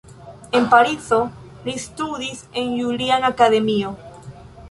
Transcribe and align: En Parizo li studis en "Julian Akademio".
En 0.59 0.63
Parizo 0.69 1.17
li 1.67 1.75
studis 1.83 2.41
en 2.63 2.73
"Julian 2.79 3.27
Akademio". 3.31 3.95